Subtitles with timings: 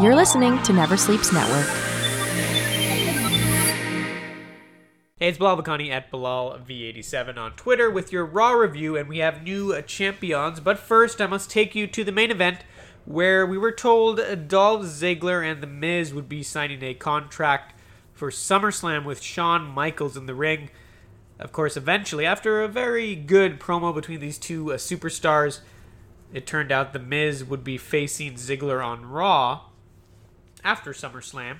[0.00, 1.66] You're listening to Never Sleeps Network.
[5.16, 9.44] Hey, it's Bilal Vakani at BilalV87 on Twitter with your Raw review, and we have
[9.44, 10.58] new champions.
[10.58, 12.64] But first, I must take you to the main event
[13.04, 17.72] where we were told Dolph Ziggler and The Miz would be signing a contract
[18.12, 20.70] for SummerSlam with Shawn Michaels in the ring.
[21.38, 25.60] Of course, eventually, after a very good promo between these two uh, superstars,
[26.32, 29.66] it turned out The Miz would be facing Ziggler on Raw
[30.64, 31.58] after SummerSlam,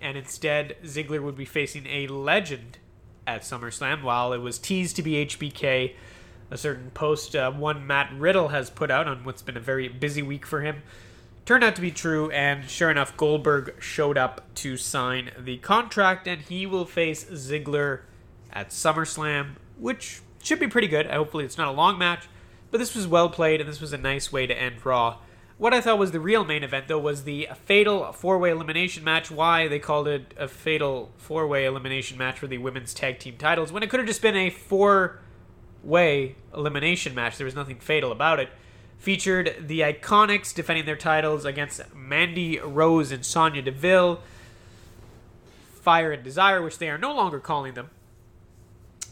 [0.00, 2.78] and instead Ziggler would be facing a legend
[3.26, 5.94] at SummerSlam, while it was teased to be HBK.
[6.50, 9.86] A certain post uh, one Matt Riddle has put out on what's been a very
[9.88, 10.82] busy week for him
[11.48, 16.28] turned out to be true, and sure enough, Goldberg showed up to sign the contract,
[16.28, 18.00] and he will face Ziggler
[18.52, 21.06] at SummerSlam, which should be pretty good.
[21.06, 22.26] Hopefully, it's not a long match,
[22.70, 25.20] but this was well played, and this was a nice way to end Raw.
[25.58, 29.02] What I thought was the real main event, though, was the fatal four way elimination
[29.02, 29.28] match.
[29.28, 33.36] Why they called it a fatal four way elimination match for the women's tag team
[33.36, 35.18] titles when it could have just been a four
[35.82, 37.36] way elimination match.
[37.36, 38.50] There was nothing fatal about it.
[38.98, 44.20] Featured the Iconics defending their titles against Mandy Rose and Sonya Deville,
[45.80, 47.90] Fire and Desire, which they are no longer calling them,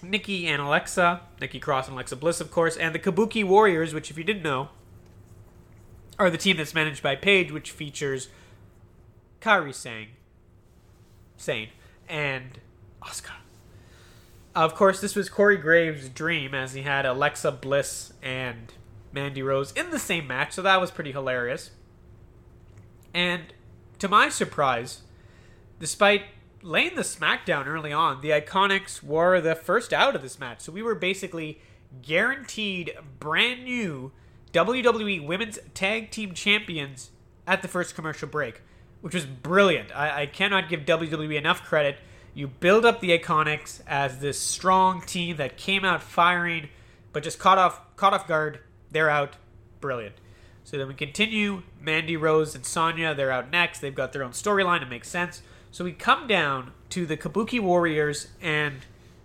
[0.03, 4.11] Nikki and Alexa, Nikki Cross and Alexa Bliss, of course, and the Kabuki Warriors, which,
[4.11, 4.71] if you didn't know,
[6.19, 8.29] are the team that's managed by Paige, which features
[9.41, 10.09] Kairi Sang,
[11.37, 11.69] Sane,
[12.09, 12.59] and
[13.03, 13.33] Asuka.
[14.55, 18.73] Of course, this was Corey Graves' dream, as he had Alexa Bliss and
[19.13, 21.71] Mandy Rose in the same match, so that was pretty hilarious.
[23.13, 23.53] And
[23.99, 25.03] to my surprise,
[25.79, 26.23] despite
[26.63, 30.61] laying the smackdown early on, the Iconics were the first out of this match.
[30.61, 31.61] So we were basically
[32.03, 34.13] guaranteed brand new
[34.53, 37.11] WWE Women's Tag Team Champions
[37.47, 38.63] at the first commercial break,
[39.01, 39.95] which was brilliant.
[39.95, 41.99] I, I cannot give WWE enough credit.
[42.35, 46.69] You build up the Iconics as this strong team that came out firing,
[47.13, 49.37] but just caught off caught off guard they're out.
[49.81, 50.17] Brilliant.
[50.65, 51.63] So then we continue.
[51.81, 53.81] Mandy Rose and Sonya, they're out next.
[53.81, 54.83] They've got their own storyline.
[54.83, 55.43] It makes sense.
[55.71, 58.77] So we come down to the Kabuki Warriors and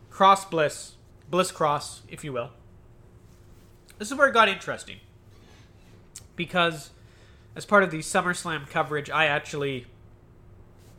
[0.10, 0.94] Cross Bliss,
[1.30, 2.52] Bliss Cross, if you will.
[3.98, 4.98] This is where it got interesting.
[6.36, 6.92] Because
[7.56, 9.88] as part of the SummerSlam coverage, I actually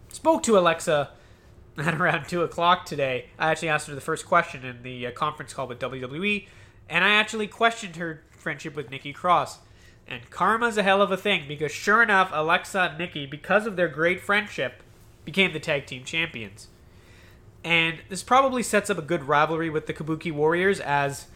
[0.08, 1.10] spoke to Alexa
[1.78, 3.26] at around 2 o'clock today.
[3.38, 6.46] I actually asked her the first question in the uh, conference call with WWE,
[6.88, 9.58] and I actually questioned her friendship with Nikki Cross.
[10.06, 13.76] And karma's a hell of a thing because sure enough, Alexa and Nikki, because of
[13.76, 14.82] their great friendship,
[15.24, 16.68] became the tag team champions.
[17.64, 21.28] And this probably sets up a good rivalry with the Kabuki Warriors as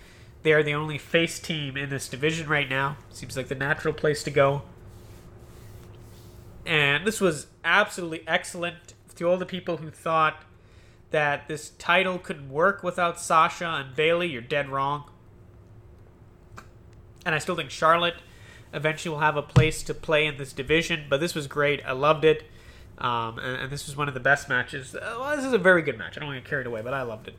[0.43, 2.97] they are the only face team in this division right now.
[3.11, 4.63] Seems like the natural place to go.
[6.65, 10.43] And this was absolutely excellent to all the people who thought
[11.11, 14.29] that this title couldn't work without Sasha and Bayley.
[14.29, 15.05] You're dead wrong
[17.27, 18.15] and I still think Charlotte
[18.73, 21.07] eventually will have a place to play in this division.
[21.11, 21.85] But this was great.
[21.85, 22.45] I loved it.
[22.99, 24.95] Um, and, and, this was one of the best matches.
[24.95, 26.17] Uh, well, this is a very good match.
[26.17, 27.35] I don't want to get carried away, but I loved it.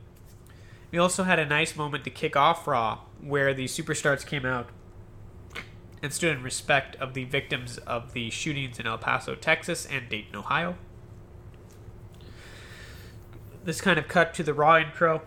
[0.92, 4.70] We also had a nice moment to kick off Raw where the superstars came out
[6.02, 10.08] and stood in respect of the victims of the shootings in El Paso, Texas and
[10.08, 10.78] Dayton, Ohio.
[13.64, 15.24] This kind of cut to the Raw intro.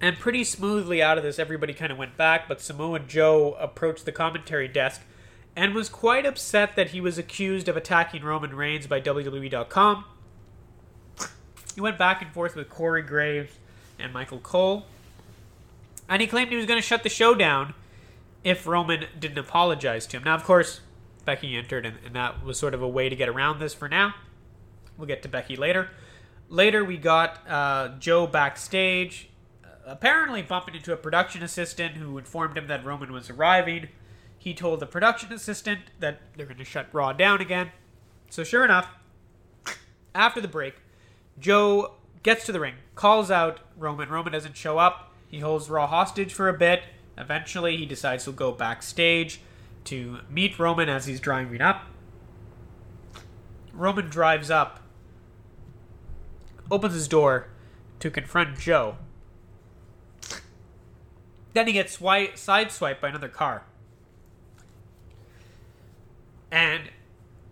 [0.00, 4.04] And pretty smoothly out of this, everybody kind of went back, but Samoa Joe approached
[4.04, 5.02] the commentary desk
[5.56, 10.04] and was quite upset that he was accused of attacking Roman Reigns by WWE.com.
[11.78, 13.52] He went back and forth with Corey Graves
[14.00, 14.86] and Michael Cole.
[16.08, 17.72] And he claimed he was going to shut the show down
[18.42, 20.24] if Roman didn't apologize to him.
[20.24, 20.80] Now, of course,
[21.24, 23.88] Becky entered, and, and that was sort of a way to get around this for
[23.88, 24.16] now.
[24.96, 25.90] We'll get to Becky later.
[26.48, 29.30] Later, we got uh, Joe backstage
[29.86, 33.86] apparently bumping into a production assistant who informed him that Roman was arriving.
[34.36, 37.70] He told the production assistant that they're going to shut Raw down again.
[38.30, 38.88] So, sure enough,
[40.12, 40.74] after the break,
[41.38, 44.08] Joe gets to the ring, calls out Roman.
[44.08, 45.12] Roman doesn't show up.
[45.28, 46.82] He holds Raw hostage for a bit.
[47.16, 49.40] Eventually, he decides to go backstage
[49.84, 51.86] to meet Roman as he's driving up.
[53.72, 54.80] Roman drives up,
[56.70, 57.48] opens his door
[58.00, 58.96] to confront Joe,
[61.58, 63.64] then he gets swipe, sideswiped by another car.
[66.50, 66.90] And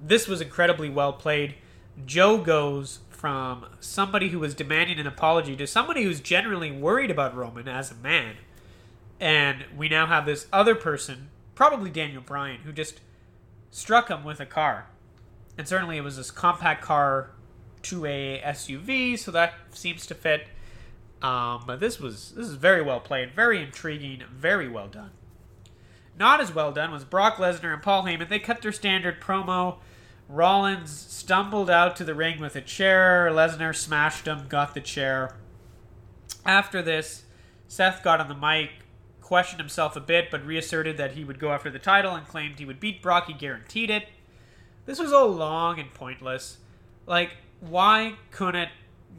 [0.00, 1.56] this was incredibly well played.
[2.04, 7.34] Joe goes from somebody who was demanding an apology to somebody who's generally worried about
[7.34, 8.36] Roman as a man.
[9.18, 13.00] And we now have this other person, probably Daniel Bryan, who just
[13.70, 14.88] struck him with a car.
[15.56, 17.30] And certainly it was this compact car
[17.82, 20.48] to a SUV, so that seems to fit.
[21.22, 25.12] Um, but this was this is very well played, very intriguing, very well done.
[26.18, 28.28] Not as well done was Brock Lesnar and Paul Heyman.
[28.28, 29.78] They cut their standard promo.
[30.28, 33.28] Rollins stumbled out to the ring with a chair.
[33.32, 35.36] Lesnar smashed him, got the chair.
[36.44, 37.24] After this,
[37.68, 38.70] Seth got on the mic,
[39.20, 42.58] questioned himself a bit, but reasserted that he would go after the title and claimed
[42.58, 43.26] he would beat Brock.
[43.26, 44.08] He guaranteed it.
[44.84, 46.58] This was all long and pointless.
[47.06, 48.70] Like, why couldn't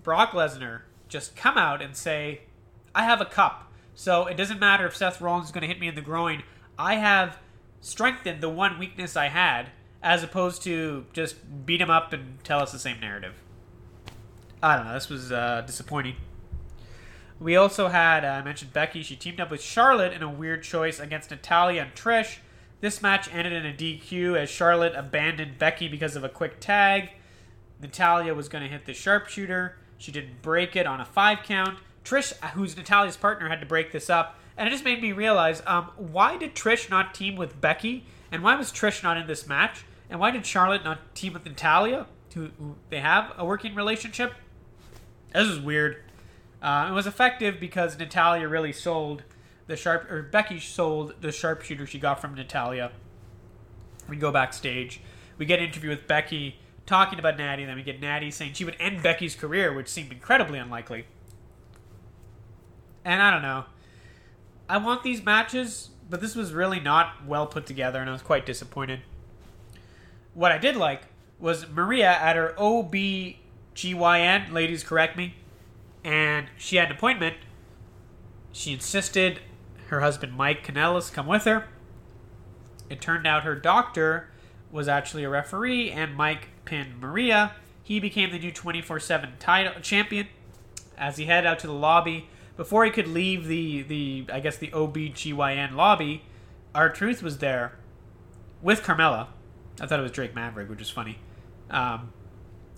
[0.03, 2.41] Brock Lesnar just come out and say,
[2.93, 5.79] I have a cup, so it doesn't matter if Seth Rollins is going to hit
[5.79, 6.43] me in the groin.
[6.77, 7.37] I have
[7.81, 9.71] strengthened the one weakness I had,
[10.01, 13.33] as opposed to just beat him up and tell us the same narrative.
[14.61, 14.93] I don't know.
[14.93, 16.15] This was uh, disappointing.
[17.39, 19.03] We also had, uh, I mentioned Becky.
[19.03, 22.37] She teamed up with Charlotte in a weird choice against Natalya and Trish.
[22.79, 27.11] This match ended in a DQ as Charlotte abandoned Becky because of a quick tag.
[27.79, 29.77] Natalya was going to hit the sharpshooter.
[29.97, 31.79] She didn't break it on a five count.
[32.03, 34.39] Trish, who's Natalya's partner, had to break this up.
[34.55, 38.05] And it just made me realize um, why did Trish not team with Becky?
[38.31, 39.85] And why was Trish not in this match?
[40.09, 42.07] And why did Charlotte not team with Natalya?
[42.37, 44.33] who, who they have a working relationship?
[45.33, 45.97] This is weird.
[46.61, 49.23] Uh, it was effective because Natalya really sold
[49.67, 52.91] the sharp, or Becky sold the sharpshooter she got from Natalya.
[54.07, 55.01] We go backstage.
[55.37, 58.53] We get an interview with Becky talking about Natty, and then we get Natty saying
[58.53, 61.05] she would end Becky's career, which seemed incredibly unlikely.
[63.03, 63.65] And I don't know.
[64.69, 68.21] I want these matches, but this was really not well put together, and I was
[68.21, 69.01] quite disappointed.
[70.33, 71.03] What I did like
[71.39, 75.35] was Maria at her OBGYN, ladies correct me,
[76.03, 77.35] and she had an appointment.
[78.51, 79.39] She insisted
[79.87, 81.67] her husband Mike Kanellis come with her.
[82.89, 84.29] It turned out her doctor
[84.71, 87.53] was actually a referee, and Mike pinned Maria.
[87.83, 90.27] He became the new 24 7 title champion
[90.97, 92.27] as he headed out to the lobby.
[92.57, 96.23] Before he could leave the, the I guess, the OBGYN lobby,
[96.73, 97.77] R-Truth was there
[98.61, 99.27] with Carmella.
[99.79, 101.19] I thought it was Drake Maverick, which is funny.
[101.69, 102.11] Um,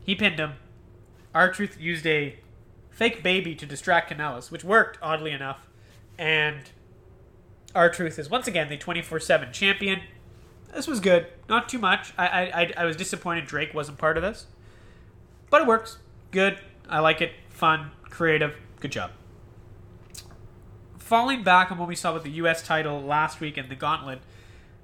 [0.04, 0.54] he pinned him.
[1.34, 2.38] R-Truth used a
[2.90, 5.70] fake baby to distract Kanellis, which worked, oddly enough.
[6.18, 6.70] And
[7.74, 10.02] R-Truth is once again the 24 7 champion.
[10.74, 11.28] This was good.
[11.48, 12.14] Not too much.
[12.18, 14.48] I, I, I was disappointed Drake wasn't part of this.
[15.50, 15.98] But it works.
[16.32, 16.60] Good.
[16.90, 17.32] I like it.
[17.50, 17.92] Fun.
[18.04, 18.56] Creative.
[18.80, 19.12] Good job.
[21.10, 22.62] Falling back on what we saw with the U.S.
[22.62, 24.20] title last week in the Gauntlet,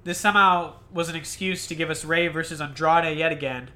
[0.02, 3.70] this somehow was an excuse to give us Rey versus Andrade yet again.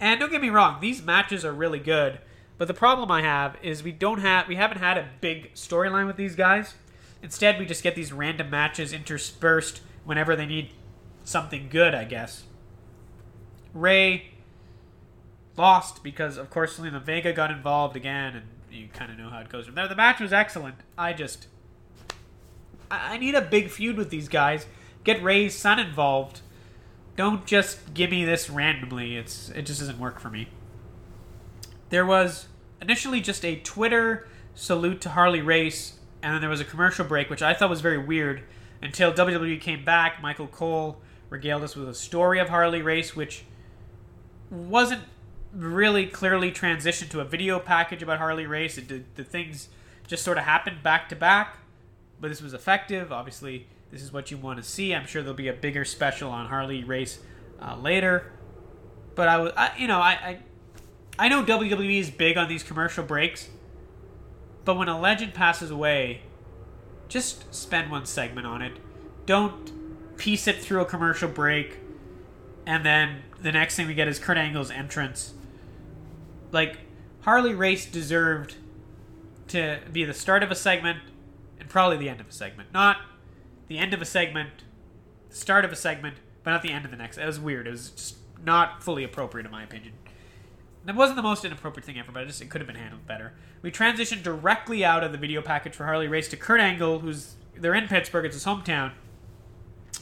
[0.00, 2.18] And don't get me wrong, these matches are really good.
[2.58, 6.08] But the problem I have is we don't have we haven't had a big storyline
[6.08, 6.74] with these guys.
[7.22, 10.70] Instead, we just get these random matches interspersed whenever they need
[11.22, 12.42] something good, I guess.
[13.72, 14.32] Rey
[15.56, 19.38] lost because, of course, Zelina Vega got involved again, and you kind of know how
[19.38, 19.86] it goes from there.
[19.86, 20.78] The match was excellent.
[20.98, 21.46] I just.
[22.92, 24.66] I need a big feud with these guys.
[25.04, 26.42] Get Rey's son involved.
[27.16, 29.16] Don't just give me this randomly.
[29.16, 30.48] It's it just doesn't work for me.
[31.90, 32.48] There was
[32.80, 37.30] initially just a Twitter salute to Harley Race, and then there was a commercial break,
[37.30, 38.42] which I thought was very weird.
[38.82, 41.00] Until WWE came back, Michael Cole
[41.30, 43.44] regaled us with a story of Harley Race, which
[44.50, 45.02] wasn't
[45.52, 48.76] really clearly transitioned to a video package about Harley Race.
[48.76, 49.68] It did, the things
[50.06, 51.58] just sort of happened back to back,
[52.22, 53.12] but this was effective.
[53.12, 54.94] Obviously, this is what you want to see.
[54.94, 57.18] I'm sure there'll be a bigger special on Harley Race
[57.60, 58.30] uh, later.
[59.16, 60.38] But I was, I, you know, I, I,
[61.18, 63.48] I know WWE is big on these commercial breaks,
[64.64, 66.22] but when a legend passes away,
[67.08, 68.74] just spend one segment on it.
[69.26, 71.80] Don't piece it through a commercial break,
[72.64, 75.34] and then the next thing we get is Kurt Angle's entrance.
[76.52, 76.78] Like,
[77.22, 78.54] Harley Race deserved
[79.48, 81.00] to be the start of a segment
[81.62, 82.72] and probably the end of a segment.
[82.74, 82.98] Not
[83.68, 84.50] the end of a segment,
[85.30, 87.18] the start of a segment, but not the end of the next.
[87.18, 87.68] It was weird.
[87.68, 89.92] It was just not fully appropriate, in my opinion.
[90.84, 93.06] That wasn't the most inappropriate thing ever, but it just it could have been handled
[93.06, 93.34] better.
[93.62, 97.36] We transitioned directly out of the video package for Harley Race to Kurt Angle, who's
[97.56, 98.90] they're in Pittsburgh, it's his hometown,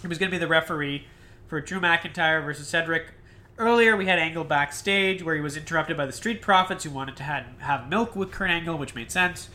[0.00, 1.06] he was going to be the referee
[1.46, 3.12] for Drew McIntyre versus Cedric.
[3.58, 7.16] Earlier, we had Angle backstage where he was interrupted by the Street Profits who wanted
[7.16, 9.50] to have, have milk with Kurt Angle, which made sense.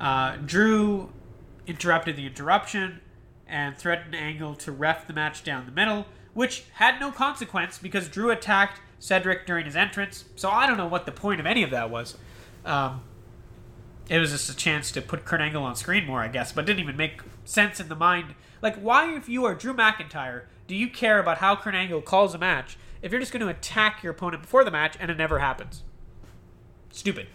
[0.00, 1.12] Uh, Drew
[1.68, 3.00] interrupted the interruption
[3.46, 8.08] and threatened Angle to ref the match down the middle, which had no consequence because
[8.08, 10.24] Drew attacked Cedric during his entrance.
[10.36, 12.16] So I don't know what the point of any of that was.
[12.64, 13.02] Um,
[14.08, 16.66] it was just a chance to put Kurt Angle on screen more, I guess, but
[16.66, 20.74] didn't even make sense in the mind Like, why, if you are Drew McIntyre, do
[20.74, 24.02] you care about how Kurt Angle calls a match if you're just going to attack
[24.02, 25.84] your opponent before the match and it never happens?
[26.90, 27.28] Stupid.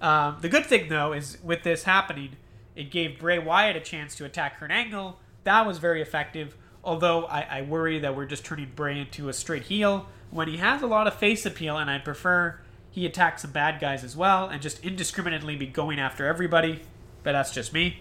[0.00, 2.36] Um, the good thing, though, is with this happening,
[2.76, 5.18] it gave Bray Wyatt a chance to attack Kurt Angle.
[5.44, 6.56] That was very effective.
[6.82, 10.58] Although I, I worry that we're just turning Bray into a straight heel when he
[10.58, 14.16] has a lot of face appeal, and I'd prefer he attack some bad guys as
[14.16, 16.82] well and just indiscriminately be going after everybody.
[17.22, 17.98] But that's just me.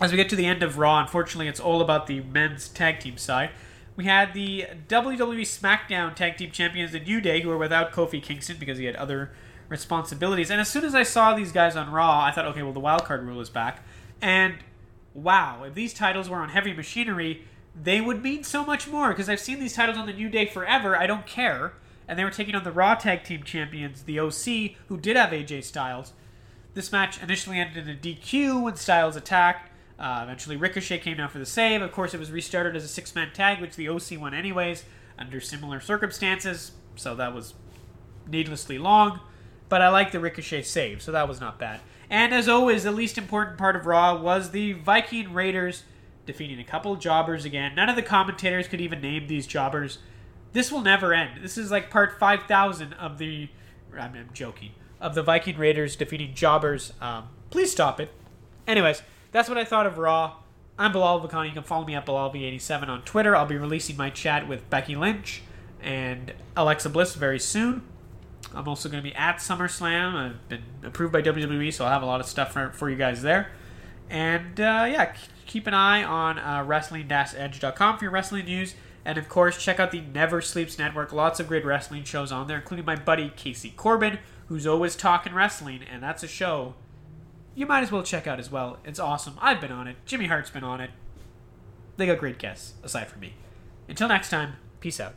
[0.00, 3.00] As we get to the end of Raw, unfortunately, it's all about the men's tag
[3.00, 3.50] team side.
[3.94, 8.22] We had the WWE SmackDown Tag Team Champions, the New Day, who were without Kofi
[8.22, 9.32] Kingston because he had other
[9.68, 10.50] responsibilities.
[10.50, 12.80] And as soon as I saw these guys on Raw, I thought, okay, well, the
[12.80, 13.84] wild card rule is back.
[14.20, 14.56] And
[15.14, 17.44] wow, if these titles were on heavy machinery,
[17.80, 20.46] they would mean so much more because I've seen these titles on the New Day
[20.46, 20.96] forever.
[20.96, 21.74] I don't care.
[22.06, 25.30] And they were taking on the Raw Tag Team Champions, the OC, who did have
[25.30, 26.14] AJ Styles.
[26.72, 29.70] This match initially ended in a DQ when Styles attacked.
[29.98, 31.82] Uh, eventually, Ricochet came down for the save.
[31.82, 34.84] Of course, it was restarted as a six man tag, which the OC won anyways,
[35.18, 36.72] under similar circumstances.
[36.96, 37.54] So that was
[38.26, 39.20] needlessly long.
[39.68, 41.80] But I like the Ricochet save, so that was not bad.
[42.10, 45.84] And as always, the least important part of Raw was the Viking Raiders
[46.24, 47.74] defeating a couple jobbers again.
[47.74, 49.98] None of the commentators could even name these jobbers.
[50.52, 51.42] This will never end.
[51.42, 53.48] This is like part 5,000 of the.
[53.92, 54.72] I'm, I'm joking.
[55.00, 56.92] Of the Viking Raiders defeating jobbers.
[57.00, 58.10] Um, please stop it.
[58.66, 60.36] Anyways, that's what I thought of Raw.
[60.78, 61.48] I'm Bilal Vakani.
[61.48, 63.34] You can follow me at BilalV87 on Twitter.
[63.34, 65.42] I'll be releasing my chat with Becky Lynch
[65.82, 67.82] and Alexa Bliss very soon.
[68.54, 70.14] I'm also going to be at SummerSlam.
[70.14, 72.96] I've been approved by WWE, so I'll have a lot of stuff for, for you
[72.96, 73.50] guys there.
[74.08, 75.14] And uh, yeah,
[75.46, 78.74] keep an eye on uh, wrestling-edge.com for your wrestling news.
[79.04, 81.12] And of course, check out the Never Sleeps Network.
[81.12, 84.18] Lots of great wrestling shows on there, including my buddy Casey Corbin,
[84.48, 86.74] who's always talking wrestling, and that's a show
[87.58, 88.78] you might as well check out as well.
[88.84, 89.34] It's awesome.
[89.40, 89.96] I've been on it.
[90.06, 90.90] Jimmy Hart's been on it.
[91.96, 93.34] They got great guests, aside from me.
[93.88, 95.16] Until next time, peace out.